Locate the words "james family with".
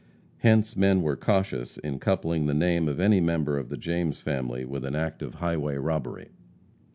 3.77-4.83